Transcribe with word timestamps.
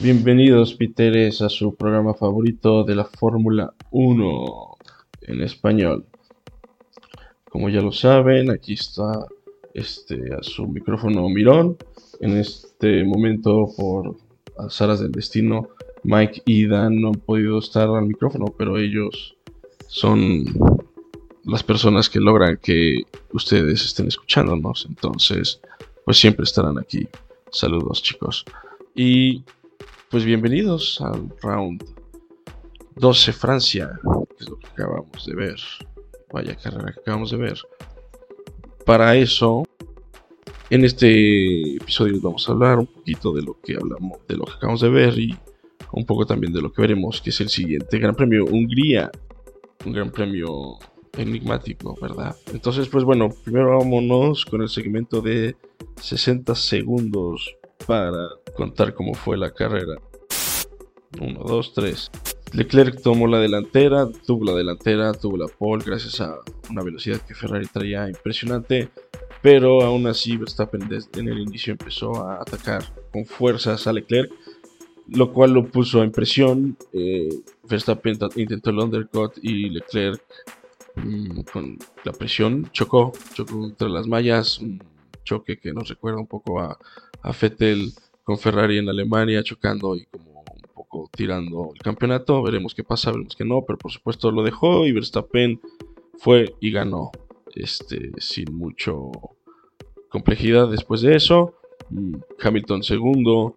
Bienvenidos, 0.00 0.74
Piteres, 0.74 1.42
a 1.42 1.48
su 1.48 1.74
programa 1.74 2.14
favorito 2.14 2.82
de 2.82 2.94
la 2.94 3.04
Fórmula 3.04 3.74
1 3.90 4.76
en 5.22 5.42
español. 5.42 6.06
Como 7.48 7.68
ya 7.68 7.80
lo 7.80 7.92
saben, 7.92 8.50
aquí 8.50 8.74
está 8.74 9.26
este, 9.74 10.34
a 10.34 10.42
su 10.42 10.66
micrófono 10.66 11.28
Mirón. 11.28 11.76
En 12.20 12.36
este 12.36 13.04
momento, 13.04 13.68
por 13.76 14.16
azaras 14.58 15.00
del 15.00 15.12
destino, 15.12 15.68
Mike 16.04 16.42
y 16.46 16.66
Dan 16.66 17.00
no 17.00 17.08
han 17.08 17.20
podido 17.20 17.58
estar 17.58 17.88
al 17.88 18.06
micrófono, 18.06 18.46
pero 18.56 18.78
ellos 18.78 19.37
son 19.88 20.44
las 21.44 21.62
personas 21.62 22.08
que 22.08 22.20
logran 22.20 22.58
que 22.62 23.02
ustedes 23.32 23.84
estén 23.84 24.06
escuchándonos. 24.06 24.86
Entonces, 24.88 25.60
pues 26.04 26.18
siempre 26.18 26.44
estarán 26.44 26.78
aquí. 26.78 27.08
Saludos, 27.50 28.02
chicos. 28.02 28.44
Y 28.94 29.42
pues 30.10 30.24
bienvenidos 30.24 31.00
al 31.00 31.32
round 31.42 31.82
12 32.96 33.32
Francia, 33.32 33.98
que 34.36 34.44
es 34.44 34.50
lo 34.50 34.58
que 34.58 34.66
acabamos 34.68 35.24
de 35.26 35.34
ver. 35.34 35.56
Vaya 36.32 36.54
carrera 36.54 36.92
que 36.92 37.00
acabamos 37.00 37.30
de 37.30 37.38
ver. 37.38 37.58
Para 38.84 39.16
eso, 39.16 39.64
en 40.68 40.84
este 40.84 41.76
episodio 41.76 42.20
vamos 42.20 42.46
a 42.46 42.52
hablar 42.52 42.78
un 42.78 42.86
poquito 42.86 43.32
de 43.32 43.40
lo 43.40 43.58
que 43.60 43.76
hablamos, 43.76 44.18
de 44.28 44.36
lo 44.36 44.44
que 44.44 44.52
acabamos 44.52 44.82
de 44.82 44.90
ver 44.90 45.18
y 45.18 45.34
un 45.92 46.04
poco 46.04 46.26
también 46.26 46.52
de 46.52 46.60
lo 46.60 46.70
que 46.70 46.82
veremos, 46.82 47.22
que 47.22 47.30
es 47.30 47.40
el 47.40 47.48
siguiente 47.48 47.98
Gran 47.98 48.14
Premio 48.14 48.44
Hungría. 48.44 49.10
Un 49.84 49.92
gran 49.92 50.10
premio 50.10 50.78
enigmático, 51.16 51.96
¿verdad? 52.00 52.36
Entonces, 52.52 52.88
pues 52.88 53.04
bueno, 53.04 53.28
primero 53.44 53.78
vámonos 53.78 54.44
con 54.44 54.62
el 54.62 54.68
segmento 54.68 55.20
de 55.20 55.56
60 56.00 56.54
segundos 56.54 57.56
para 57.86 58.28
contar 58.56 58.94
cómo 58.94 59.14
fue 59.14 59.36
la 59.36 59.52
carrera. 59.52 59.96
1, 61.20 61.40
2, 61.40 61.72
3. 61.74 62.10
Leclerc 62.52 63.02
tomó 63.02 63.26
la 63.26 63.40
delantera, 63.40 64.08
tuvo 64.26 64.44
la 64.44 64.54
delantera, 64.54 65.12
tuvo 65.12 65.36
la 65.36 65.48
pole 65.48 65.84
gracias 65.84 66.20
a 66.20 66.38
una 66.70 66.82
velocidad 66.82 67.20
que 67.20 67.34
Ferrari 67.34 67.66
traía 67.66 68.08
impresionante, 68.08 68.88
pero 69.42 69.82
aún 69.82 70.06
así 70.06 70.36
Verstappen 70.36 70.88
en 71.14 71.28
el 71.28 71.40
inicio 71.40 71.72
empezó 71.72 72.26
a 72.26 72.40
atacar 72.40 72.84
con 73.12 73.26
fuerzas 73.26 73.86
a 73.86 73.92
Leclerc, 73.92 74.30
lo 75.08 75.32
cual 75.32 75.52
lo 75.52 75.66
puso 75.66 76.02
en 76.02 76.12
presión. 76.12 76.76
Eh, 76.92 77.28
Verstappen 77.68 78.18
intentó 78.36 78.70
el 78.70 78.78
undercut 78.78 79.32
y 79.42 79.70
Leclerc 79.70 80.22
mm, 80.96 81.40
con 81.52 81.78
la 82.04 82.12
presión 82.12 82.68
chocó, 82.72 83.12
chocó 83.34 83.58
contra 83.60 83.88
las 83.88 84.06
mallas, 84.06 84.58
un 84.58 84.82
choque 85.24 85.58
que 85.58 85.72
nos 85.72 85.88
recuerda 85.88 86.18
un 86.18 86.26
poco 86.26 86.60
a, 86.60 86.78
a 87.22 87.32
Vettel 87.32 87.92
con 88.24 88.38
Ferrari 88.38 88.78
en 88.78 88.88
Alemania 88.88 89.42
chocando 89.42 89.96
y 89.96 90.04
como 90.06 90.44
tirando 91.14 91.72
el 91.74 91.80
campeonato. 91.80 92.42
Veremos 92.42 92.74
qué 92.74 92.84
pasa, 92.84 93.10
veremos 93.10 93.36
que 93.36 93.44
no, 93.44 93.62
pero 93.66 93.78
por 93.78 93.92
supuesto 93.92 94.30
lo 94.30 94.42
dejó 94.42 94.86
y 94.86 94.92
Verstappen 94.92 95.60
fue 96.18 96.54
y 96.60 96.70
ganó. 96.70 97.10
Este, 97.54 98.12
sin 98.18 98.54
mucho 98.56 99.10
complejidad 100.08 100.68
después 100.68 101.00
de 101.00 101.16
eso. 101.16 101.54
Mm, 101.90 102.16
Hamilton 102.40 102.82
segundo, 102.82 103.56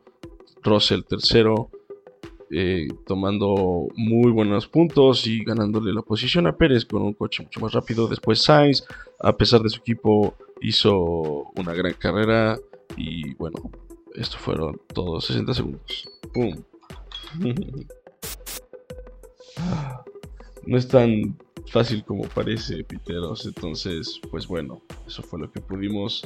Russell 0.64 1.04
tercero, 1.04 1.70
eh, 2.52 2.88
tomando 3.06 3.88
muy 3.96 4.32
buenos 4.32 4.68
puntos 4.68 5.26
y 5.26 5.44
ganándole 5.44 5.94
la 5.94 6.02
posición 6.02 6.48
a 6.48 6.58
Pérez 6.58 6.86
con 6.86 7.02
un 7.02 7.14
coche 7.14 7.44
mucho 7.44 7.60
más 7.62 7.74
rápido. 7.74 8.08
Después 8.08 8.42
Sainz, 8.42 8.86
a 9.20 9.36
pesar 9.38 9.62
de 9.62 9.70
su 9.70 9.80
equipo, 9.80 10.36
hizo 10.62 11.52
una 11.56 11.74
gran 11.74 11.94
carrera 11.94 12.60
y 12.98 13.34
bueno, 13.36 13.72
esto 14.16 14.38
fueron 14.38 14.82
todos 14.94 15.26
60 15.26 15.54
segundos. 15.54 16.10
¡Pum! 16.34 16.56
no 20.66 20.78
es 20.78 20.88
tan 20.88 21.38
fácil 21.68 22.04
como 22.04 22.24
parece, 22.24 22.84
Piteros. 22.84 23.46
Entonces, 23.46 24.20
pues 24.30 24.48
bueno, 24.48 24.82
eso 25.08 25.24
fue 25.24 25.40
lo 25.40 25.52
que 25.52 25.62
pudimos 25.62 26.24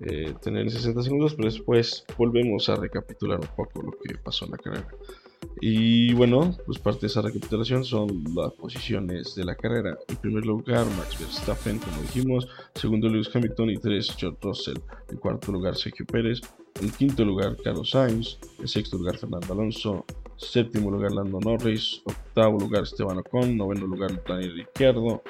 eh, 0.00 0.34
tener 0.42 0.62
en 0.62 0.70
60 0.70 1.02
segundos, 1.02 1.34
pero 1.34 1.48
después 1.48 2.04
volvemos 2.16 2.68
a 2.68 2.76
recapitular 2.76 3.40
un 3.40 3.48
poco 3.56 3.82
lo 3.82 3.92
que 3.92 4.16
pasó 4.16 4.46
en 4.46 4.52
la 4.52 4.58
carrera. 4.58 4.88
Y 5.60 6.14
bueno, 6.14 6.56
pues 6.64 6.78
parte 6.78 7.02
de 7.02 7.06
esa 7.08 7.22
recapitulación 7.22 7.84
son 7.84 8.24
las 8.34 8.52
posiciones 8.54 9.34
de 9.34 9.44
la 9.44 9.54
carrera. 9.54 9.98
En 10.08 10.16
primer 10.16 10.44
lugar, 10.46 10.86
Max 10.96 11.18
Verstappen, 11.18 11.78
como 11.78 12.00
dijimos. 12.02 12.48
Segundo, 12.74 13.08
Lewis 13.08 13.30
Hamilton. 13.34 13.70
Y 13.70 13.76
tres, 13.76 14.14
George 14.16 14.38
Russell. 14.42 14.78
En 15.10 15.18
cuarto 15.18 15.52
lugar, 15.52 15.76
Sergio 15.76 16.06
Pérez. 16.06 16.40
En 16.80 16.90
quinto 16.90 17.24
lugar, 17.24 17.56
Carlos 17.62 17.90
Sainz. 17.90 18.38
En 18.58 18.68
sexto 18.68 18.96
lugar, 18.96 19.18
Fernando 19.18 19.52
Alonso. 19.52 20.04
Séptimo 20.36 20.90
lugar, 20.90 21.12
Lando 21.12 21.38
Norris. 21.40 22.00
Octavo 22.04 22.58
lugar, 22.58 22.84
Esteban 22.84 23.18
Ocon. 23.18 23.56
Noveno 23.56 23.86
lugar, 23.86 24.22
Daniel 24.26 24.54
Ricciardo. 24.54 25.22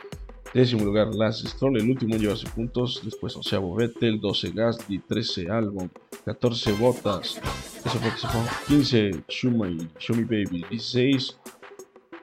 Décimo 0.52 0.84
lugar, 0.84 1.14
Lance 1.14 1.46
Stroll. 1.48 1.76
El 1.76 1.90
último 1.90 2.16
en 2.16 2.22
llevarse 2.22 2.48
puntos. 2.50 3.00
Después, 3.04 3.36
onceavo 3.36 3.74
Vettel. 3.76 4.20
12 4.20 4.50
Gasly. 4.50 4.98
13 4.98 5.48
Albon. 5.48 5.90
14 6.24 6.72
Bottas. 6.72 7.40
Eso 7.84 7.98
fue 7.98 8.10
que 8.10 8.18
se 8.18 8.26
fue. 8.26 8.40
15 8.66 9.24
Shumi, 9.28 9.88
Shumi 9.98 10.24
Baby. 10.24 10.64
16 10.70 11.38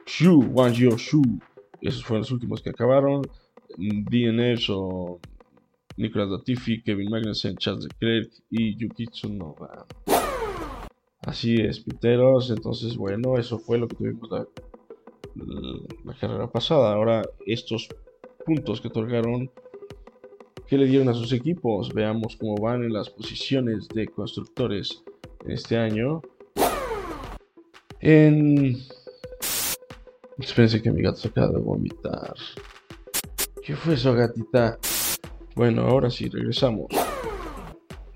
Shu, 0.06 0.40
Wang 0.52 0.74
Yo 0.74 0.96
Shu. 0.96 1.22
Esos 1.80 2.04
fueron 2.04 2.20
los 2.20 2.30
últimos 2.30 2.60
que 2.60 2.70
acabaron. 2.70 3.22
DNS 3.78 4.70
o 4.70 5.20
Nicolas 5.96 6.28
Latifi, 6.28 6.82
Kevin 6.82 7.10
Magnussen, 7.10 7.56
Charles 7.56 7.84
Leclerc 7.84 8.30
y 8.50 8.76
Yuki 8.76 9.06
Tsunoda. 9.06 9.86
Así 11.22 11.56
es, 11.56 11.80
Piteros. 11.80 12.50
Entonces, 12.50 12.96
bueno, 12.96 13.38
eso 13.38 13.58
fue 13.58 13.78
lo 13.78 13.88
que 13.88 13.96
tuvimos 13.96 14.30
la 14.30 16.14
carrera 16.20 16.50
pasada. 16.50 16.92
Ahora, 16.92 17.22
estos 17.46 17.88
puntos 18.48 18.80
que 18.80 18.88
otorgaron, 18.88 19.50
¿qué 20.66 20.78
le 20.78 20.86
dieron 20.86 21.10
a 21.10 21.14
sus 21.14 21.32
equipos? 21.32 21.92
Veamos 21.92 22.34
cómo 22.36 22.56
van 22.56 22.82
en 22.82 22.94
las 22.94 23.10
posiciones 23.10 23.88
de 23.88 24.08
constructores 24.08 25.02
en 25.44 25.52
este 25.52 25.76
año. 25.76 26.22
En. 28.00 28.74
Espérense 30.38 30.80
que 30.80 30.90
mi 30.90 31.02
gato 31.02 31.18
se 31.18 31.28
acaba 31.28 31.48
de 31.48 31.58
vomitar. 31.58 32.34
¿Qué 33.62 33.76
fue 33.76 33.94
eso, 33.94 34.14
gatita? 34.14 34.78
Bueno, 35.54 35.82
ahora 35.82 36.08
sí, 36.08 36.30
regresamos. 36.30 36.86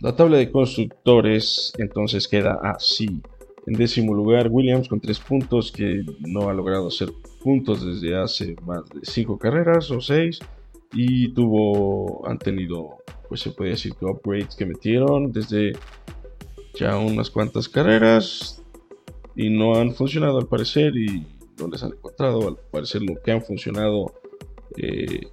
La 0.01 0.17
tabla 0.17 0.39
de 0.39 0.51
constructores 0.51 1.75
entonces 1.77 2.27
queda 2.27 2.59
así. 2.63 3.21
En 3.67 3.75
décimo 3.75 4.13
lugar, 4.15 4.49
Williams 4.51 4.89
con 4.89 5.01
tres 5.01 5.21
puntos, 5.21 5.71
que 5.71 6.05
no 6.21 6.49
ha 6.49 6.53
logrado 6.53 6.89
hacer 6.89 7.13
puntos 7.43 7.85
desde 7.85 8.17
hace 8.17 8.57
más 8.67 8.85
de 8.89 9.01
cinco 9.03 9.39
carreras 9.39 9.91
o 9.91 10.01
seis. 10.01 10.41
Y 10.93 11.33
tuvo, 11.33 12.27
han 12.29 12.39
tenido, 12.39 12.99
pues 13.29 13.41
se 13.41 13.51
puede 13.51 13.71
decir 13.71 13.95
que 13.95 14.05
upgrades 14.05 14.57
que 14.57 14.67
metieron 14.67 15.33
desde 15.33 15.73
ya 16.75 16.99
unas 16.99 17.31
cuantas 17.31 17.69
carreras. 17.69 18.63
Y 19.35 19.49
no 19.49 19.77
han 19.77 19.95
funcionado 19.95 20.39
al 20.39 20.47
parecer 20.47 20.95
y 20.97 21.27
no 21.59 21.69
les 21.69 21.83
han 21.83 21.93
encontrado. 21.93 22.49
Al 22.49 22.57
parecer 22.71 23.03
lo 23.03 23.15
que 23.23 23.33
han 23.33 23.43
funcionado 23.43 24.13
eh, 24.77 25.29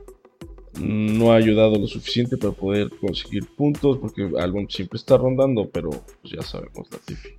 no 0.79 1.31
ha 1.31 1.35
ayudado 1.35 1.78
lo 1.78 1.88
suficiente 1.88 2.38
para 2.38 2.53
poder 2.53 2.90
conseguir 3.01 3.46
puntos, 3.57 3.97
porque 3.97 4.29
Albon 4.40 4.69
siempre 4.69 4.97
está 4.97 5.17
rondando, 5.17 5.70
pero 5.70 5.90
ya 6.23 6.41
sabemos 6.41 6.87
la 6.91 6.99
Tiffy. 6.99 7.32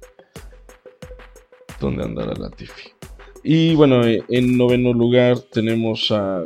¿Dónde 1.80 2.04
andará 2.04 2.34
la 2.34 2.50
Tiffy? 2.50 2.90
Y 3.42 3.74
bueno, 3.74 4.02
en 4.04 4.56
noveno 4.58 4.92
lugar 4.92 5.38
tenemos 5.38 6.10
a 6.12 6.42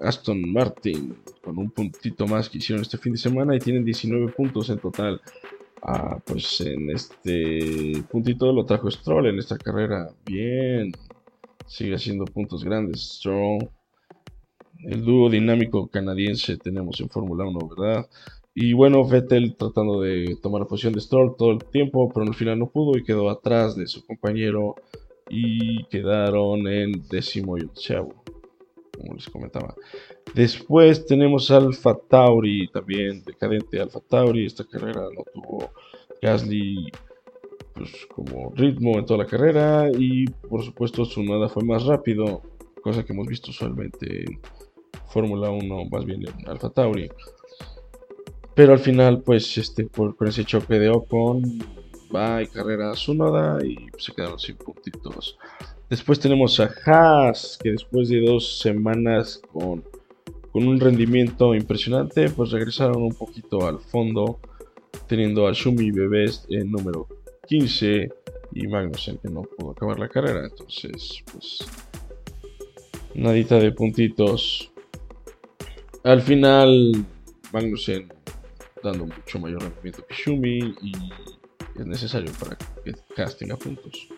Aston 0.00 0.52
Martin 0.52 1.16
con 1.42 1.58
un 1.58 1.70
puntito 1.70 2.26
más 2.26 2.48
que 2.48 2.58
hicieron 2.58 2.82
este 2.82 2.98
fin 2.98 3.12
de 3.12 3.18
semana 3.18 3.56
y 3.56 3.58
tienen 3.58 3.84
19 3.84 4.32
puntos 4.32 4.70
en 4.70 4.78
total. 4.78 5.20
Ah, 5.82 6.18
pues 6.24 6.60
en 6.60 6.90
este 6.90 8.02
puntito 8.10 8.52
lo 8.52 8.64
trajo 8.64 8.90
Stroll 8.90 9.26
en 9.26 9.38
esta 9.38 9.58
carrera. 9.58 10.08
Bien, 10.24 10.92
sigue 11.66 11.96
haciendo 11.96 12.24
puntos 12.24 12.64
grandes. 12.64 13.16
Stroll 13.18 13.68
el 14.84 15.04
dúo 15.04 15.28
dinámico 15.28 15.88
canadiense 15.88 16.56
tenemos 16.56 17.00
en 17.00 17.08
Fórmula 17.08 17.44
1, 17.44 17.58
¿verdad? 17.76 18.06
Y 18.60 18.72
bueno, 18.72 19.06
Vettel 19.06 19.54
tratando 19.54 20.00
de 20.00 20.36
tomar 20.42 20.62
la 20.62 20.66
posición 20.66 20.92
de 20.92 21.00
Stroll 21.00 21.36
todo 21.36 21.52
el 21.52 21.64
tiempo, 21.64 22.10
pero 22.12 22.26
al 22.26 22.34
final 22.34 22.58
no 22.58 22.68
pudo 22.68 22.98
y 22.98 23.04
quedó 23.04 23.30
atrás 23.30 23.76
de 23.76 23.86
su 23.86 24.04
compañero 24.04 24.74
y 25.30 25.84
quedaron 25.84 26.66
en 26.66 27.06
décimo 27.08 27.56
y 27.56 27.60
onceavo, 27.60 28.24
como 28.96 29.14
les 29.14 29.28
comentaba. 29.30 29.76
Después 30.34 31.06
tenemos 31.06 31.52
Alfa 31.52 31.96
Tauri, 32.08 32.66
también 32.72 33.22
decadente 33.22 33.80
Alfa 33.80 34.00
Tauri. 34.00 34.46
Esta 34.46 34.64
carrera 34.64 35.02
no 35.02 35.22
tuvo 35.32 35.70
Gasly 36.20 36.90
pues, 37.74 37.92
como 38.12 38.52
ritmo 38.56 38.98
en 38.98 39.06
toda 39.06 39.22
la 39.22 39.30
carrera 39.30 39.88
y 39.96 40.24
por 40.24 40.64
supuesto 40.64 41.04
su 41.04 41.22
nada 41.22 41.48
fue 41.48 41.62
más 41.62 41.84
rápido 41.84 42.42
cosa 42.82 43.04
que 43.04 43.12
hemos 43.12 43.28
visto 43.28 43.52
usualmente 43.52 44.24
en 44.24 44.40
Fórmula 45.06 45.48
1, 45.48 45.84
más 45.92 46.04
bien 46.04 46.24
en 46.26 46.48
Alfa 46.48 46.70
Tauri. 46.70 47.08
Pero 48.58 48.72
al 48.72 48.80
final, 48.80 49.22
pues, 49.22 49.56
este, 49.56 49.86
con 49.86 50.16
ese 50.26 50.44
choque 50.44 50.80
de 50.80 50.88
Ocon, 50.88 51.60
va 52.12 52.42
y 52.42 52.48
carrera 52.48 52.90
a 52.90 52.96
su 52.96 53.14
noda 53.14 53.64
y 53.64 53.76
se 53.98 54.12
quedaron 54.12 54.36
sin 54.40 54.56
puntitos. 54.56 55.38
Después 55.88 56.18
tenemos 56.18 56.58
a 56.58 56.68
Haas, 56.84 57.56
que 57.62 57.70
después 57.70 58.08
de 58.08 58.20
dos 58.20 58.58
semanas 58.58 59.40
con, 59.52 59.84
con 60.50 60.66
un 60.66 60.80
rendimiento 60.80 61.54
impresionante, 61.54 62.30
pues 62.30 62.50
regresaron 62.50 63.00
un 63.00 63.14
poquito 63.14 63.64
al 63.64 63.78
fondo, 63.78 64.40
teniendo 65.06 65.46
a 65.46 65.52
Shumi 65.52 65.92
Bebés 65.92 66.44
en 66.48 66.72
número 66.72 67.06
15 67.46 68.08
y 68.54 68.66
Magnussen 68.66 69.18
que 69.18 69.28
no 69.28 69.42
pudo 69.42 69.70
acabar 69.70 70.00
la 70.00 70.08
carrera. 70.08 70.44
Entonces, 70.44 71.22
pues, 71.32 71.60
nadita 73.14 73.60
de 73.60 73.70
puntitos. 73.70 74.72
Al 76.02 76.22
final, 76.22 77.06
Magnussen 77.52 78.17
dando 78.82 79.06
mucho 79.06 79.38
mayor 79.38 79.62
rendimiento 79.62 80.04
que 80.06 80.14
Shumi 80.14 80.74
y 80.82 80.92
es 81.78 81.86
necesario 81.86 82.30
para 82.38 82.56
que 82.56 82.94
casting 83.14 83.50
a 83.50 83.56
puntos. 83.56 84.08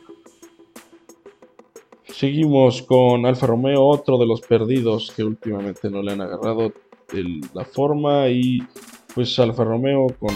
Seguimos 2.04 2.82
con 2.82 3.24
Alfa 3.24 3.46
Romeo, 3.46 3.84
otro 3.84 4.18
de 4.18 4.26
los 4.26 4.40
perdidos 4.42 5.12
que 5.14 5.24
últimamente 5.24 5.90
no 5.90 6.02
le 6.02 6.12
han 6.12 6.20
agarrado 6.20 6.72
la 7.54 7.64
forma 7.64 8.28
y 8.28 8.58
pues 9.14 9.38
Alfa 9.38 9.64
Romeo 9.64 10.06
con 10.18 10.34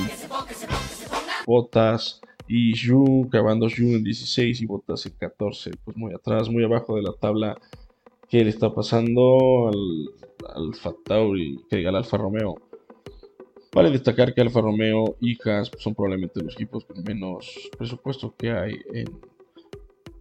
Botas 1.46 2.20
y 2.48 2.74
Jun, 2.76 3.26
acabando 3.28 3.68
Jun 3.68 3.94
en 3.94 4.04
16 4.04 4.60
y 4.60 4.66
Botas 4.66 5.06
en 5.06 5.12
14, 5.18 5.70
pues 5.84 5.96
muy 5.96 6.12
atrás, 6.14 6.48
muy 6.48 6.64
abajo 6.64 6.96
de 6.96 7.02
la 7.02 7.12
tabla 7.12 7.56
que 8.28 8.42
le 8.42 8.50
está 8.50 8.74
pasando 8.74 9.68
al, 9.68 10.10
Alfa 10.54 10.92
Tauri, 11.04 11.60
que 11.68 11.76
diga 11.76 11.90
al 11.90 11.96
Alfa 11.96 12.16
Romeo. 12.16 12.56
Vale 13.74 13.90
destacar 13.90 14.32
que 14.32 14.40
Alfa 14.40 14.60
Romeo 14.60 15.16
y 15.20 15.36
Haas 15.42 15.68
son 15.78 15.96
probablemente 15.96 16.40
los 16.40 16.54
equipos 16.54 16.84
con 16.84 17.02
menos 17.02 17.70
presupuesto 17.76 18.32
que 18.38 18.52
hay 18.52 18.78
en, 18.92 19.08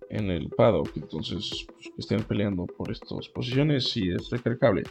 en 0.10 0.32
el 0.32 0.50
paddock. 0.50 0.90
Entonces, 0.96 1.68
pues, 1.68 1.92
que 1.96 2.02
estén 2.02 2.24
peleando 2.24 2.66
por 2.66 2.92
estas 2.92 3.30
posiciones 3.30 3.96
y 3.96 4.10
es 4.10 4.32
recargable. 4.32 4.82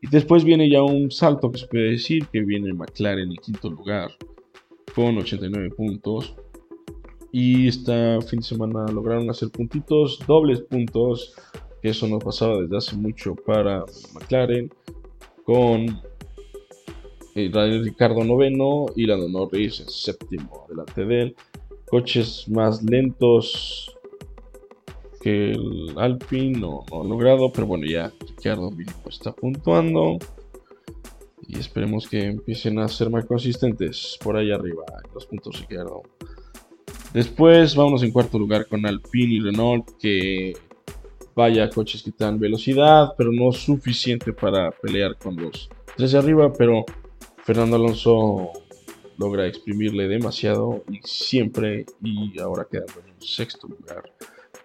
Y 0.00 0.08
después 0.08 0.44
viene 0.44 0.70
ya 0.70 0.84
un 0.84 1.10
salto 1.10 1.50
que 1.50 1.58
se 1.58 1.66
puede 1.66 1.90
decir 1.90 2.26
que 2.28 2.42
viene 2.42 2.72
McLaren 2.72 3.28
en 3.28 3.36
quinto 3.38 3.68
lugar 3.68 4.12
con 4.94 5.18
89 5.18 5.70
puntos. 5.70 6.36
Y 7.32 7.66
esta 7.66 8.20
fin 8.20 8.38
de 8.38 8.46
semana 8.46 8.86
lograron 8.92 9.30
hacer 9.30 9.50
puntitos, 9.50 10.20
dobles 10.28 10.60
puntos, 10.60 11.34
que 11.80 11.88
eso 11.88 12.06
no 12.06 12.20
pasaba 12.20 12.60
desde 12.60 12.76
hace 12.76 12.94
mucho 12.94 13.34
para 13.34 13.84
McLaren, 14.14 14.70
con 15.44 16.00
Ricardo 17.34 18.24
noveno 18.24 18.86
y 18.94 19.06
Lando 19.06 19.28
Norris 19.28 19.80
en 19.80 19.88
séptimo 19.88 20.66
delante 20.68 21.04
de 21.04 21.22
él. 21.22 21.36
Coches 21.88 22.48
más 22.48 22.82
lentos 22.82 23.94
que 25.20 25.52
el 25.52 25.94
Alpine 25.96 26.58
no, 26.58 26.84
no 26.90 27.04
logrado, 27.04 27.52
pero 27.52 27.66
bueno, 27.66 27.86
ya 27.86 28.12
Ricardo 28.20 28.70
mínimo 28.70 29.02
está 29.08 29.32
puntuando. 29.32 30.18
Y 31.46 31.58
esperemos 31.58 32.08
que 32.08 32.24
empiecen 32.24 32.78
a 32.78 32.88
ser 32.88 33.10
más 33.10 33.24
consistentes 33.24 34.18
por 34.22 34.36
ahí 34.36 34.50
arriba 34.50 34.84
en 35.04 35.14
los 35.14 35.26
puntos 35.26 35.60
Ricardo. 35.60 36.02
Después 37.12 37.76
vamos 37.76 38.02
en 38.02 38.10
cuarto 38.10 38.38
lugar 38.38 38.66
con 38.66 38.86
Alpine 38.86 39.34
y 39.34 39.40
Renault, 39.40 39.90
que 39.98 40.54
vaya 41.34 41.68
coches 41.70 42.02
que 42.02 42.12
dan 42.16 42.38
velocidad, 42.38 43.12
pero 43.16 43.32
no 43.32 43.52
suficiente 43.52 44.32
para 44.32 44.70
pelear 44.70 45.16
con 45.18 45.36
los 45.36 45.68
tres 45.96 46.12
de 46.12 46.18
arriba, 46.18 46.52
pero 46.52 46.84
Fernando 47.44 47.76
Alonso 47.76 48.52
logra 49.18 49.46
exprimirle 49.46 50.08
demasiado 50.08 50.84
y 50.88 51.00
siempre 51.04 51.86
y 52.02 52.38
ahora 52.40 52.66
quedando 52.70 52.94
en 53.06 53.20
sexto 53.20 53.68
lugar 53.68 54.12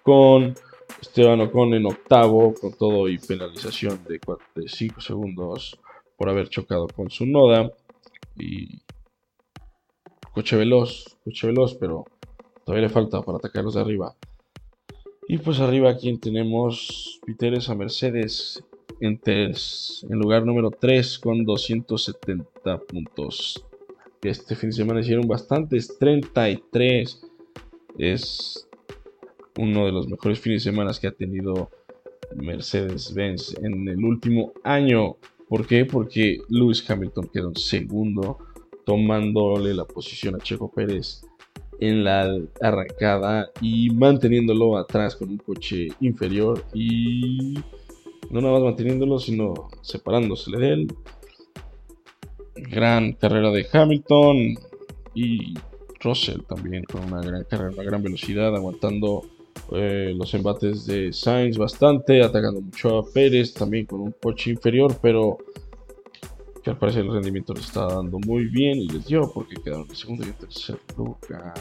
con 0.04 0.56
Esteban 1.02 1.42
Ocon 1.42 1.74
en 1.74 1.86
octavo 1.86 2.54
con 2.54 2.74
todo 2.74 3.10
y 3.10 3.18
penalización 3.18 4.00
de 4.06 4.20
5 4.68 5.02
segundos 5.02 5.80
por 6.16 6.30
haber 6.30 6.50
chocado 6.50 6.88
con 6.88 7.10
su 7.10 7.26
noda. 7.26 7.72
Y 8.36 8.82
coche 10.34 10.56
veloz, 10.56 11.18
coche 11.24 11.48
veloz 11.48 11.76
pero 11.76 12.06
todavía 12.64 12.88
le 12.88 12.94
falta 12.94 13.22
para 13.22 13.38
atacarlos 13.38 13.74
de 13.74 13.82
arriba. 13.82 14.16
Y 15.28 15.40
pues 15.40 15.60
arriba 15.60 15.90
aquí 15.90 16.16
tenemos 16.18 17.20
Piteres 17.26 17.70
a 17.70 17.76
Mercedes 17.76 18.64
en, 19.00 19.20
en 19.26 20.20
lugar 20.20 20.46
número 20.46 20.72
3 20.72 21.20
con 21.20 21.44
270 21.44 22.80
puntos. 22.80 23.64
Este 24.22 24.56
fin 24.56 24.70
de 24.70 24.76
semana 24.76 25.02
hicieron 25.02 25.28
bastantes, 25.28 25.98
33. 25.98 27.22
Es 27.98 28.68
uno 29.58 29.86
de 29.86 29.92
los 29.92 30.08
mejores 30.08 30.40
fines 30.40 30.64
de 30.64 30.72
semana 30.72 30.92
que 31.00 31.08
ha 31.08 31.12
tenido 31.12 31.70
Mercedes-Benz 32.36 33.58
en 33.62 33.88
el 33.88 34.04
último 34.04 34.54
año. 34.64 35.18
¿Por 35.48 35.66
qué? 35.66 35.86
Porque 35.86 36.40
Lewis 36.50 36.88
Hamilton 36.90 37.30
quedó 37.32 37.50
en 37.50 37.56
segundo, 37.56 38.38
tomándole 38.86 39.74
la 39.74 39.86
posición 39.86 40.36
a 40.36 40.40
Checo 40.40 40.72
Pérez 40.72 41.22
en 41.80 42.04
la 42.04 42.38
arrancada 42.62 43.52
y 43.62 43.90
manteniéndolo 43.92 44.78
atrás 44.78 45.16
con 45.16 45.30
un 45.30 45.38
coche 45.38 45.90
inferior 46.00 46.66
y 46.74 47.56
no 48.30 48.42
nada 48.42 48.56
más 48.56 48.64
manteniéndolo, 48.64 49.20
sino 49.20 49.70
separándose 49.82 50.52
de 50.52 50.74
él. 50.74 50.96
Gran 52.56 53.14
carrera 53.14 53.52
de 53.52 53.68
Hamilton 53.72 54.58
y 55.14 55.54
Russell 56.00 56.42
también 56.42 56.84
con 56.84 57.04
una 57.06 57.22
gran 57.22 57.44
carrera, 57.44 57.72
una 57.72 57.84
gran 57.84 58.04
velocidad, 58.04 58.56
aguantando 58.56 59.24
eh, 59.72 60.14
los 60.16 60.34
embates 60.34 60.86
de 60.86 61.12
Sainz 61.12 61.58
bastante, 61.58 62.24
atacando 62.24 62.62
mucho 62.62 63.00
a 63.00 63.06
Pérez 63.06 63.54
también 63.54 63.86
con 63.86 64.02
un 64.02 64.12
coche 64.22 64.52
inferior, 64.52 64.98
pero 65.02 65.38
que 66.64 66.70
al 66.70 66.78
parecer 66.78 67.06
el 67.06 67.14
rendimiento 67.14 67.54
le 67.54 67.62
está 67.62 67.88
dando 67.88 68.20
muy 68.20 68.46
bien 68.46 68.78
y 68.78 68.88
les 68.88 69.06
dio 69.06 69.32
porque 69.34 69.56
quedaron 69.56 69.88
en 69.90 69.96
segundo 69.96 70.26
y 70.26 70.30
en 70.30 70.36
tercer 70.36 70.78
lugar. 70.98 71.54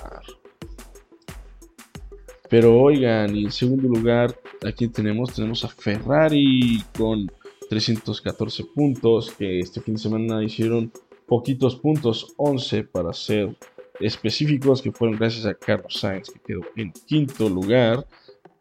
Pero 2.48 2.78
oigan, 2.80 3.34
y 3.34 3.44
en 3.44 3.52
segundo 3.52 3.88
lugar, 3.88 4.38
aquí 4.64 4.88
tenemos, 4.88 5.34
tenemos 5.34 5.64
a 5.64 5.68
Ferrari 5.68 6.82
con 6.96 7.30
314 7.68 8.64
puntos, 8.74 9.32
que 9.32 9.58
este 9.58 9.80
fin 9.80 9.94
de 9.94 10.00
semana 10.00 10.42
hicieron 10.44 10.92
poquitos 11.26 11.76
puntos, 11.76 12.34
11 12.36 12.84
para 12.84 13.12
ser 13.12 13.56
específicos, 13.98 14.80
que 14.80 14.92
fueron 14.92 15.16
gracias 15.18 15.46
a 15.46 15.54
Carlos 15.54 15.94
Sainz, 15.98 16.30
que 16.30 16.40
quedó 16.40 16.60
en 16.76 16.92
quinto 16.92 17.48
lugar 17.48 18.06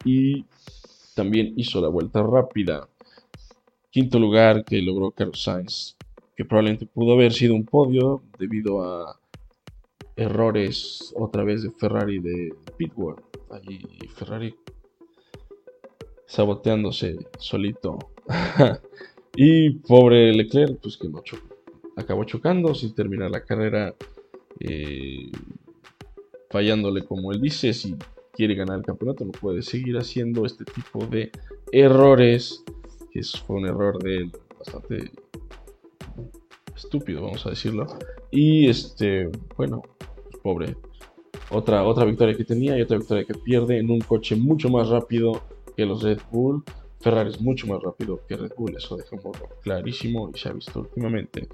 y 0.04 0.46
también 1.13 1.54
hizo 1.56 1.80
la 1.80 1.89
vuelta 1.89 2.24
rápida. 2.24 2.88
Quinto 3.92 4.20
lugar 4.20 4.65
que 4.65 4.82
logró 4.82 5.12
Carlos 5.12 5.44
Sainz, 5.44 5.96
que 6.36 6.44
probablemente 6.44 6.86
pudo 6.86 7.13
haber 7.13 7.34
sido 7.34 7.54
un 7.54 7.65
podio 7.65 8.24
debido 8.39 8.84
a 8.84 9.20
errores 10.15 11.13
otra 11.15 11.43
vez 11.43 11.63
de 11.63 11.72
Ferrari 11.72 12.19
de 12.19 12.53
Pitward 12.77 13.24
Allí 13.50 13.79
Ferrari 14.13 14.55
saboteándose 16.25 17.17
solito. 17.38 17.98
y 19.36 19.72
pobre 19.72 20.34
Leclerc, 20.34 20.79
pues 20.81 20.98
que 20.98 21.07
no 21.07 21.22
chocó. 21.22 21.55
Acabó 21.95 22.24
chocando 22.25 22.74
sin 22.75 22.93
terminar 22.93 23.31
la 23.31 23.43
carrera. 23.43 23.95
Eh, 24.60 25.31
fallándole 26.50 27.03
como 27.03 27.31
él 27.31 27.41
dice, 27.41 27.74
si 27.74 27.95
quiere 28.34 28.55
ganar 28.55 28.77
el 28.77 28.86
campeonato 28.86 29.25
no 29.25 29.31
puede 29.31 29.62
seguir 29.62 29.98
haciendo 29.98 30.45
este 30.45 30.65
tipo 30.65 31.05
de 31.05 31.31
errores. 31.72 32.63
Que 33.12 33.22
fue 33.24 33.57
un 33.57 33.67
error 33.67 34.01
de 34.03 34.17
él 34.17 34.31
bastante 34.57 35.12
estúpido, 36.75 37.22
vamos 37.22 37.45
a 37.45 37.51
decirlo. 37.51 37.88
Y 38.31 38.67
este, 38.67 39.29
bueno, 39.55 39.84
pobre 40.46 40.75
otra, 41.50 41.84
otra 41.84 42.06
victoria 42.06 42.38
que 42.38 42.46
tenía 42.46 42.78
y 42.78 42.82
otra 42.84 43.00
victoria 43.00 43.25
que 43.25 43.34
pierde 43.34 43.80
en 43.80 43.90
un 43.90 44.00
coche 44.00 44.36
mucho 44.36 44.70
más 44.70 44.90
rápido 44.90 45.42
que 45.75 45.86
los 45.86 46.04
Red 46.04 46.20
Bull. 46.32 46.64
Ferrari 47.02 47.32
es 47.32 47.42
mucho 47.42 47.66
más 47.68 47.82
rápido 47.82 48.22
que 48.28 48.38
Red 48.38 48.54
Bull, 48.56 48.75
eso 48.78 48.96
dejamos 48.96 49.38
clarísimo 49.64 50.30
y 50.34 50.38
se 50.38 50.50
ha 50.50 50.54
visto 50.54 50.82
últimamente. 50.82 51.48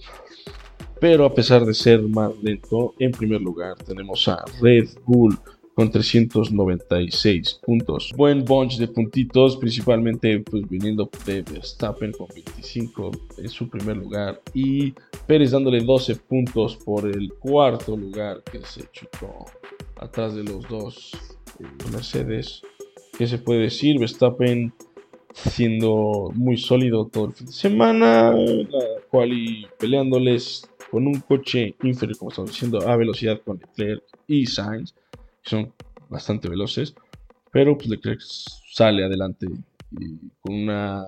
Pero 1.00 1.26
a 1.26 1.34
pesar 1.34 1.66
de 1.66 1.74
ser 1.74 2.02
más 2.02 2.32
lento, 2.44 2.94
en 3.00 3.12
primer 3.12 3.42
lugar 3.42 3.76
tenemos 3.76 4.28
a 4.28 4.44
Red 4.62 4.90
Bull 5.06 5.38
con 5.76 5.90
396 5.92 7.62
puntos. 7.66 8.12
Buen 8.16 8.44
bunch 8.44 8.78
de 8.78 8.88
puntitos, 8.88 9.58
principalmente 9.58 10.40
pues 10.40 10.68
viniendo 10.70 11.10
de 11.26 11.42
Verstappen 11.42 12.12
con 12.12 12.28
25 12.34 13.12
en 13.38 13.50
su 13.50 13.70
primer 13.70 13.98
lugar 13.98 14.42
y 14.54 14.94
Pérez 15.28 15.52
dándole 15.52 15.82
12 15.82 16.16
puntos 16.18 16.76
por 16.78 17.08
el 17.08 17.34
cuarto 17.34 17.96
lugar 17.96 18.44
que 18.44 18.60
se 18.66 18.84
chutó 18.92 19.46
atrás 19.98 20.36
de 20.36 20.44
los 20.44 20.68
dos 20.68 21.12
eh, 21.60 21.64
Mercedes. 21.92 22.62
¿Qué 23.18 23.28
se 23.28 23.38
puede 23.38 23.62
decir? 23.62 24.00
Verstappen 24.00 24.74
siendo 25.34 26.32
muy 26.36 26.58
sólido 26.58 27.08
todo 27.08 27.28
el 27.28 27.34
fin 27.34 27.48
de 27.48 27.54
semana, 27.54 28.34
peleándoles 29.80 30.70
con 30.90 31.08
un 31.08 31.22
coche 31.22 31.76
inferior, 31.84 32.18
como 32.18 32.32
estamos 32.32 32.52
diciendo, 32.52 32.88
a 32.88 32.96
velocidad 32.98 33.42
con 33.44 33.60
Leclerc 33.60 34.04
y 34.28 34.46
Sainz, 34.46 34.94
son 35.44 35.74
bastante 36.10 36.50
veloces, 36.50 36.96
pero 37.52 37.78
pues 37.78 37.90
Leclerc 37.90 38.22
sale 38.22 39.04
adelante 39.04 39.48
y 40.00 40.18
con 40.42 40.56
una 40.56 41.06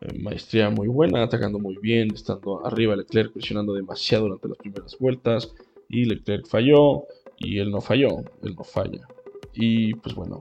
eh, 0.00 0.18
maestría 0.18 0.70
muy 0.70 0.88
buena, 0.88 1.22
atacando 1.22 1.58
muy 1.58 1.76
bien, 1.80 2.12
estando 2.12 2.64
arriba 2.66 2.96
Leclerc 2.96 3.32
presionando 3.32 3.74
demasiado 3.74 4.24
durante 4.24 4.48
las 4.48 4.58
primeras 4.58 4.98
vueltas 4.98 5.54
y 5.88 6.04
Leclerc 6.04 6.46
falló 6.46 7.04
y 7.38 7.58
él 7.58 7.70
no 7.70 7.80
falló, 7.80 8.18
él 8.42 8.54
no 8.56 8.64
falla. 8.64 9.06
Y 9.52 9.94
pues 9.94 10.14
bueno, 10.14 10.40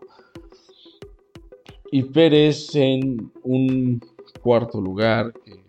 y 1.92 2.02
Pérez 2.02 2.76
en 2.76 3.32
un 3.44 4.02
cuarto 4.42 4.82
lugar 4.82 5.32
que 5.46 5.64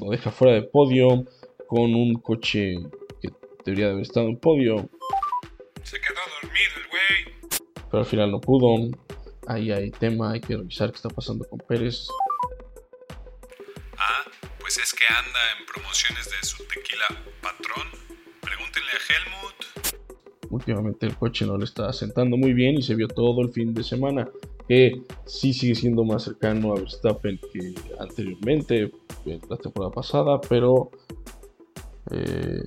lo 0.00 0.10
deja 0.10 0.30
fuera 0.30 0.54
de 0.54 0.62
podio 0.62 1.24
con 1.66 1.94
un 1.94 2.14
coche 2.14 2.76
que 3.20 3.30
debería 3.64 3.86
de 3.86 3.92
haber 3.92 4.02
estado 4.02 4.28
en 4.28 4.36
podio. 4.36 4.88
El 6.44 6.88
güey. 6.90 7.52
Pero 7.90 8.02
al 8.02 8.06
final 8.06 8.30
no 8.30 8.40
pudo. 8.40 8.90
Ahí 9.46 9.70
hay 9.70 9.90
tema, 9.90 10.32
hay 10.32 10.40
que 10.40 10.56
revisar 10.56 10.90
qué 10.90 10.96
está 10.96 11.08
pasando 11.08 11.44
con 11.44 11.58
Pérez. 11.60 12.08
Ah, 13.98 14.24
pues 14.58 14.78
es 14.78 14.94
que 14.94 15.04
anda 15.06 15.40
en 15.58 15.66
promociones 15.66 16.30
de 16.30 16.46
su 16.46 16.64
tequila 16.64 17.06
patrón. 17.42 17.88
Pregúntenle 18.40 18.90
a 18.90 19.12
Helmut. 19.12 20.00
Últimamente 20.50 21.06
el 21.06 21.16
coche 21.16 21.46
no 21.46 21.58
le 21.58 21.64
está 21.64 21.92
sentando 21.92 22.36
muy 22.36 22.52
bien 22.54 22.78
y 22.78 22.82
se 22.82 22.94
vio 22.94 23.08
todo 23.08 23.42
el 23.42 23.50
fin 23.50 23.74
de 23.74 23.82
semana. 23.82 24.28
Que 24.66 25.02
sí 25.26 25.52
sigue 25.52 25.74
siendo 25.74 26.04
más 26.04 26.24
cercano 26.24 26.72
a 26.72 26.76
Verstappen 26.76 27.38
que 27.52 27.74
anteriormente, 28.00 28.92
en 29.26 29.40
la 29.50 29.58
temporada 29.58 29.92
pasada, 29.92 30.40
pero 30.40 30.90
eh, 32.10 32.62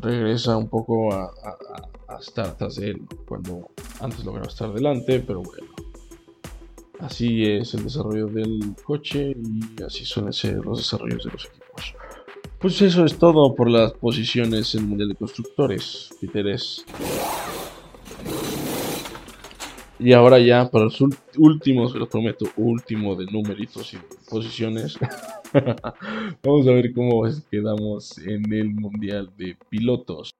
regresa 0.00 0.56
un 0.56 0.68
poco 0.68 1.12
a, 1.12 1.32
estar 2.22 2.46
atrás 2.46 2.76
de 2.76 2.90
él, 2.90 3.02
cuando 3.26 3.70
antes 4.00 4.24
lograba 4.24 4.48
estar 4.48 4.72
delante, 4.72 5.20
pero 5.20 5.42
bueno. 5.42 5.68
Así 6.98 7.44
es 7.44 7.74
el 7.74 7.84
desarrollo 7.84 8.26
del 8.26 8.76
coche 8.84 9.34
y 9.36 9.82
así 9.82 10.04
suelen 10.04 10.32
ser 10.32 10.64
los 10.64 10.78
desarrollos 10.78 11.24
de 11.24 11.30
los 11.32 11.46
equipos. 11.46 11.94
Pues 12.60 12.80
eso 12.80 13.04
es 13.04 13.18
todo 13.18 13.56
por 13.56 13.68
las 13.68 13.92
posiciones 13.92 14.74
en 14.76 14.82
el 14.82 14.86
Mundial 14.86 15.08
de 15.08 15.14
Constructores, 15.16 16.10
Peteres. 16.20 16.84
Y 19.98 20.12
ahora 20.12 20.38
ya 20.38 20.70
para 20.70 20.84
los 20.84 21.00
últimos, 21.36 21.94
lo 21.94 22.08
prometo, 22.08 22.46
último 22.56 23.16
de 23.16 23.26
numeritos 23.26 23.94
y 23.94 23.98
posiciones. 24.30 24.96
Vamos 26.42 26.66
a 26.68 26.70
ver 26.70 26.92
cómo 26.92 27.22
quedamos 27.50 28.18
en 28.18 28.52
el 28.52 28.70
Mundial 28.70 29.30
de 29.36 29.56
Pilotos. 29.68 30.32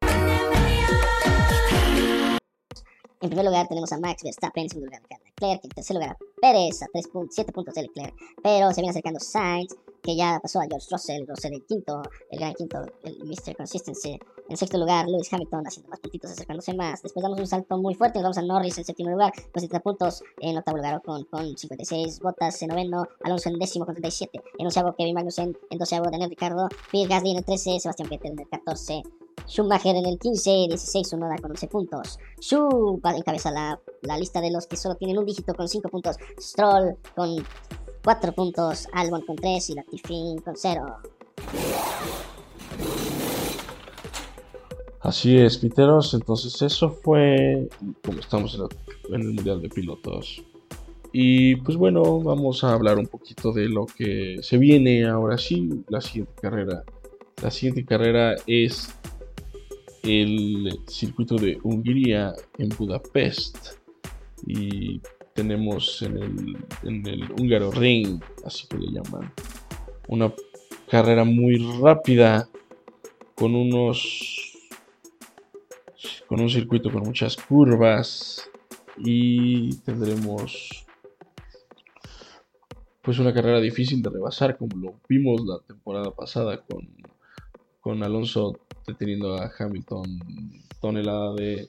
En 3.22 3.28
primer 3.28 3.46
lugar 3.46 3.68
tenemos 3.68 3.92
a 3.92 3.98
Max 3.98 4.24
Verstappen, 4.24 4.64
en 4.64 4.68
segundo 4.68 4.86
lugar 4.86 5.02
Leclerc, 5.02 5.64
en 5.64 5.70
tercer 5.70 5.94
lugar 5.94 6.16
Pérez 6.40 6.82
a 6.82 6.88
7 7.30 7.52
puntos 7.52 7.72
de 7.72 7.82
Leclerc, 7.82 8.12
pero 8.42 8.70
se 8.70 8.80
viene 8.80 8.90
acercando 8.90 9.20
Sainz, 9.20 9.76
que 10.02 10.16
ya 10.16 10.40
pasó 10.42 10.60
a 10.60 10.64
George 10.64 10.88
Russell, 10.90 11.24
Russell 11.28 11.54
el 11.54 11.64
quinto, 11.64 12.02
el 12.32 12.40
gran 12.40 12.52
quinto, 12.54 12.84
el 13.04 13.18
Mr. 13.24 13.56
Consistency. 13.56 14.18
En 14.48 14.56
sexto 14.56 14.76
lugar, 14.76 15.08
Lewis 15.08 15.32
Hamilton 15.32 15.68
haciendo 15.68 15.88
más 15.90 16.00
puntitos, 16.00 16.32
acercándose 16.32 16.74
más. 16.74 17.00
Después 17.00 17.22
damos 17.22 17.38
un 17.38 17.46
salto 17.46 17.78
muy 17.78 17.94
fuerte, 17.94 18.18
nos 18.18 18.24
vamos 18.24 18.38
a 18.38 18.42
Norris 18.42 18.76
en 18.78 18.84
séptimo 18.84 19.10
lugar, 19.10 19.32
con 19.52 19.62
70 19.62 19.80
puntos. 19.80 20.24
En 20.40 20.58
octavo 20.58 20.78
lugar, 20.78 21.00
con, 21.02 21.22
con 21.26 21.56
56 21.56 22.18
botas. 22.18 22.60
En 22.62 22.70
noveno, 22.70 23.04
Alonso 23.22 23.50
en 23.50 23.58
décimo 23.60 23.86
con 23.86 23.94
37. 23.94 24.42
En 24.58 24.66
onceavo, 24.66 24.96
Kevin 24.96 25.14
Magnussen. 25.14 25.56
En 25.70 25.78
doceavo, 25.78 26.10
Daniel 26.10 26.28
Ricardo. 26.28 26.68
Pierre 26.90 27.08
Gasly 27.08 27.30
en 27.30 27.36
el 27.36 27.44
13, 27.44 27.78
Sebastián 27.78 28.08
Vettel 28.10 28.32
en 28.32 28.40
el 28.40 28.48
14. 28.48 29.04
Schumacher 29.52 29.94
en 29.96 30.06
el 30.06 30.18
15, 30.18 30.50
16 30.68 31.12
Unoda 31.12 31.36
con 31.36 31.50
11 31.50 31.66
puntos. 31.66 32.18
Schu 32.40 32.98
encabeza 33.04 33.50
la, 33.50 33.78
la 34.00 34.16
lista 34.16 34.40
de 34.40 34.50
los 34.50 34.66
que 34.66 34.78
solo 34.78 34.94
tienen 34.94 35.18
un 35.18 35.26
dígito 35.26 35.52
con 35.52 35.68
5 35.68 35.90
puntos. 35.90 36.16
Stroll 36.40 36.96
con 37.14 37.44
4 38.02 38.32
puntos, 38.32 38.88
Albon 38.94 39.20
con 39.26 39.36
3 39.36 39.68
y 39.68 39.74
Latifi 39.74 40.36
con 40.42 40.54
0. 40.56 40.86
Así 45.00 45.36
es, 45.36 45.58
Piteros. 45.58 46.14
Entonces 46.14 46.62
eso 46.62 46.88
fue 46.88 47.68
como 48.02 48.20
estamos 48.20 48.58
en, 49.10 49.20
el 49.20 49.34
Mundial 49.34 49.60
de 49.60 49.68
Pilotos. 49.68 50.42
Y 51.12 51.56
pues 51.56 51.76
bueno, 51.76 52.20
vamos 52.20 52.64
a 52.64 52.72
hablar 52.72 52.96
un 52.96 53.06
poquito 53.06 53.52
de 53.52 53.68
lo 53.68 53.84
que 53.84 54.38
se 54.40 54.56
viene 54.56 55.06
ahora 55.06 55.36
sí, 55.36 55.84
la 55.90 56.00
siguiente 56.00 56.32
carrera. 56.40 56.84
La 57.42 57.50
siguiente 57.50 57.84
carrera 57.84 58.36
es 58.46 58.88
el 60.02 60.80
circuito 60.88 61.36
de 61.36 61.58
Hungría 61.62 62.34
en 62.58 62.68
Budapest. 62.70 63.78
Y 64.46 65.00
tenemos 65.34 66.02
en 66.02 66.16
el, 66.18 66.56
en 66.82 67.06
el 67.06 67.32
húngaro 67.32 67.70
ring, 67.70 68.20
así 68.44 68.66
que 68.66 68.78
le 68.78 68.92
llaman. 68.92 69.32
Una 70.08 70.32
carrera 70.90 71.24
muy 71.24 71.56
rápida 71.80 72.48
con 73.34 73.54
unos 73.54 74.38
con 76.26 76.40
un 76.40 76.48
circuito 76.48 76.90
con 76.90 77.02
muchas 77.02 77.36
curvas 77.36 78.50
y 78.96 79.76
tendremos 79.80 80.86
pues 83.02 83.18
una 83.18 83.34
carrera 83.34 83.60
difícil 83.60 84.00
de 84.00 84.10
rebasar 84.10 84.56
como 84.56 84.76
lo 84.76 84.94
vimos 85.08 85.44
la 85.44 85.58
temporada 85.60 86.10
pasada 86.10 86.62
con, 86.62 86.88
con 87.82 88.02
Alonso 88.02 88.58
deteniendo 88.86 89.34
a 89.34 89.52
Hamilton 89.58 90.18
tonelada 90.80 91.34
de, 91.34 91.68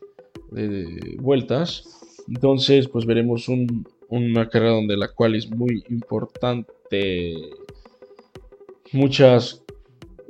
de 0.52 1.18
vueltas 1.20 2.00
entonces, 2.28 2.88
pues 2.88 3.06
veremos 3.06 3.48
una 4.10 4.50
carrera 4.50 4.74
donde 4.74 4.98
la 4.98 5.10
cual 5.10 5.36
es 5.36 5.50
muy 5.50 5.84
importante. 5.90 7.36
Muchas, 8.92 9.64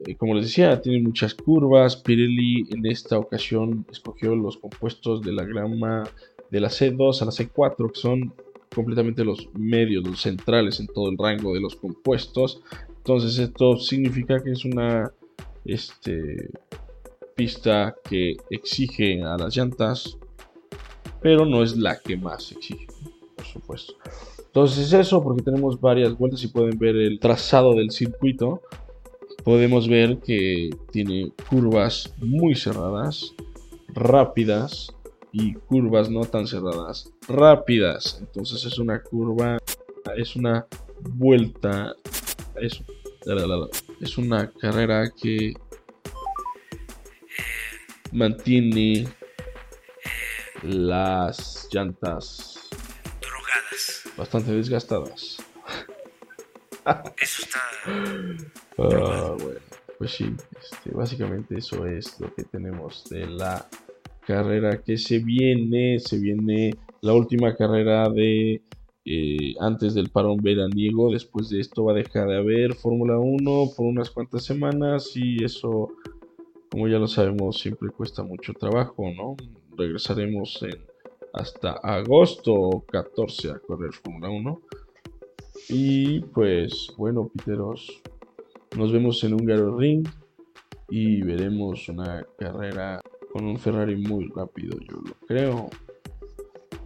eh, 0.06 0.16
como 0.16 0.36
les 0.36 0.46
decía, 0.46 0.82
tiene 0.82 1.02
muchas 1.02 1.34
curvas. 1.34 1.98
Pirelli 1.98 2.66
en 2.72 2.86
esta 2.86 3.18
ocasión 3.18 3.86
escogió 3.92 4.36
los 4.36 4.58
compuestos 4.58 5.22
de 5.22 5.34
la 5.34 5.44
grama 5.44 6.04
de 6.50 6.60
la 6.60 6.70
C2 6.70 7.22
a 7.22 7.25
la 7.25 7.32
C4, 7.32 7.92
que 7.92 8.00
son 8.00 8.34
completamente 8.74 9.24
los 9.24 9.50
medios, 9.54 10.08
los 10.08 10.22
centrales 10.22 10.80
en 10.80 10.88
todo 10.88 11.10
el 11.10 11.18
rango 11.18 11.54
de 11.54 11.62
los 11.62 11.75
compuestos. 11.75 12.62
Entonces 12.98 13.38
esto 13.38 13.78
significa 13.78 14.42
que 14.42 14.52
es 14.52 14.66
una 14.66 15.12
este, 15.65 16.50
pista 17.36 17.96
que 18.03 18.38
exige 18.50 19.24
a 19.24 19.38
las 19.38 19.55
llantas 19.55 20.17
pero 21.24 21.46
no 21.46 21.63
es 21.63 21.77
la 21.77 21.98
que 21.98 22.17
más 22.17 22.51
exige, 22.51 22.86
por 23.36 23.46
supuesto. 23.46 23.93
Entonces 24.46 24.91
eso, 24.91 25.24
porque 25.24 25.41
tenemos 25.41 25.79
varias 25.79 26.15
vueltas 26.15 26.43
y 26.43 26.50
pueden 26.50 26.77
ver 26.77 26.98
el 26.98 27.20
trazado 27.20 27.74
del 27.74 27.91
circuito, 27.91 28.62
podemos 29.43 29.88
ver 29.88 30.17
que 30.17 30.70
tiene 30.91 31.32
curvas 31.50 32.13
muy 32.17 32.55
cerradas, 32.55 33.34
rápidas 33.88 34.93
y 35.32 35.53
curvas 35.53 36.10
no 36.10 36.25
tan 36.25 36.46
cerradas, 36.46 37.12
rápidas. 37.27 38.17
Entonces 38.20 38.65
es 38.65 38.77
una 38.77 39.01
curva, 39.01 39.58
es 40.17 40.36
una 40.36 40.67
vuelta, 41.15 41.96
es, 42.62 42.84
es 44.03 44.17
una 44.17 44.51
carrera 44.51 45.10
que 45.10 45.53
mantiene 48.12 49.07
las 50.62 51.69
llantas 51.72 52.69
drogadas. 53.22 54.03
Bastante 54.17 54.51
desgastadas. 54.51 55.38
Eso 57.17 57.43
está. 57.43 57.60
Ah, 58.75 59.36
bueno, 59.39 59.60
pues 60.00 60.13
sí, 60.13 60.36
este, 60.60 60.89
básicamente 60.89 61.60
eso 61.60 61.86
es 61.86 62.19
lo 62.19 62.33
que 62.33 62.41
tenemos 62.43 63.07
de 63.07 63.27
la 63.27 63.67
carrera 64.25 64.81
que 64.81 64.98
se 64.98 65.19
viene. 65.19 66.00
Se 66.00 66.17
viene 66.17 66.75
la 67.01 67.13
última 67.13 67.55
carrera 67.55 68.10
de 68.10 68.63
eh, 69.05 69.55
antes 69.60 69.93
del 69.93 70.10
parón 70.10 70.38
veraniego. 70.38 71.12
Después 71.12 71.50
de 71.50 71.60
esto 71.60 71.86
va 71.86 71.93
a 71.93 71.95
dejar 71.95 72.27
de 72.27 72.38
haber 72.38 72.75
Fórmula 72.75 73.17
1 73.19 73.65
por 73.75 73.86
unas 73.86 74.10
cuantas 74.10 74.43
semanas 74.43 75.12
y 75.15 75.43
eso, 75.43 75.89
como 76.69 76.88
ya 76.88 77.00
lo 77.00 77.07
sabemos, 77.07 77.60
siempre 77.60 77.89
cuesta 77.89 78.24
mucho 78.24 78.53
trabajo, 78.53 79.03
¿no? 79.15 79.36
regresaremos 79.77 80.62
en 80.63 80.79
hasta 81.33 81.72
agosto 81.72 82.83
14 82.91 83.51
a 83.51 83.60
correr 83.60 83.91
Fórmula 83.93 84.29
1. 84.29 84.62
Y 85.69 86.19
pues 86.19 86.91
bueno, 86.98 87.29
Piteros, 87.29 88.01
nos 88.77 88.91
vemos 88.91 89.24
en 89.24 89.33
un 89.33 89.79
Ring 89.79 90.07
y 90.89 91.22
veremos 91.22 91.89
una 91.89 92.25
carrera 92.38 93.01
con 93.31 93.45
un 93.45 93.57
Ferrari 93.57 93.95
muy 93.95 94.27
rápido, 94.36 94.77
yo 94.79 94.98
lo 94.98 95.13
creo. 95.27 95.69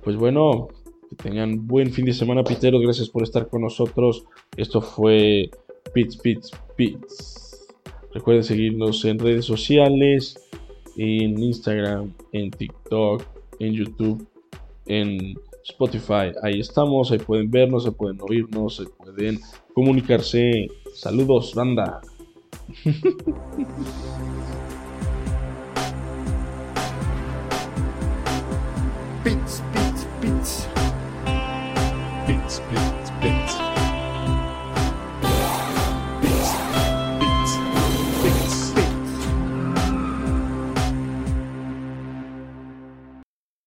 Pues 0.04 0.16
bueno, 0.16 0.70
Que 1.10 1.16
tengan 1.16 1.68
buen 1.68 1.92
fin 1.92 2.06
de 2.06 2.14
semana, 2.14 2.44
piteros. 2.44 2.82
Gracias 2.82 3.10
por 3.10 3.24
estar 3.24 3.48
con 3.48 3.62
nosotros. 3.62 4.26
Esto 4.56 4.82
fue 4.82 5.50
Pits, 5.94 6.18
Pits, 6.18 6.52
Pits. 6.76 7.68
Recuerden 8.14 8.44
seguirnos 8.44 9.06
en 9.06 9.20
redes 9.20 9.46
sociales, 9.46 10.40
en 10.98 11.42
Instagram, 11.42 12.14
en 12.32 12.52
TikTok, 12.52 13.24
en 13.60 13.74
YouTube, 13.74 14.28
en 14.88 15.36
Spotify. 15.64 16.32
Ahí 16.42 16.60
estamos, 16.60 17.12
ahí 17.12 17.20
pueden 17.20 17.52
vernos, 17.52 17.84
se 17.84 17.92
pueden 17.92 18.18
oírnos, 18.22 18.78
se 18.78 18.86
pueden 18.86 19.40
comunicarse. 19.74 20.68
Saludos, 20.96 21.54
banda. 21.54 22.02